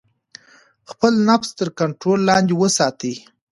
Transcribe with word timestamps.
خپل 0.91 1.13
نفس 1.29 1.49
تر 1.59 1.67
کنټرول 1.79 2.19
لاندې 2.29 2.53
وساتئ. 2.61 3.13